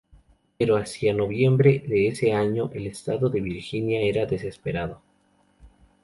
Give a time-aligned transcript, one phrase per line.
[0.57, 4.99] Pero hacia noviembre de ese año, el estado de Virginia era desesperado.